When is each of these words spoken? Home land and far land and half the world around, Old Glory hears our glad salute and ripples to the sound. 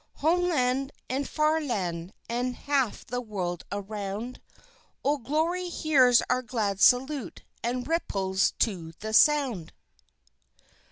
Home 0.15 0.49
land 0.49 0.91
and 1.11 1.29
far 1.29 1.61
land 1.61 2.13
and 2.27 2.55
half 2.55 3.05
the 3.05 3.21
world 3.21 3.65
around, 3.71 4.41
Old 5.03 5.25
Glory 5.25 5.69
hears 5.69 6.23
our 6.27 6.41
glad 6.41 6.81
salute 6.81 7.43
and 7.63 7.87
ripples 7.87 8.51
to 8.57 8.93
the 8.97 9.13
sound. 9.13 9.73